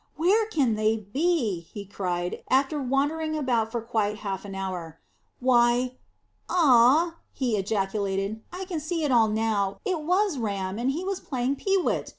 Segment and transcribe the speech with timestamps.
[0.15, 4.99] "Where can they be?" he cried, after wandering about for quite half an hour.
[5.39, 5.97] "Why!
[6.49, 8.41] Ah!" he ejaculated.
[8.51, 9.77] "I can see it all now.
[9.85, 12.09] It was Ram, and he was playing peewit.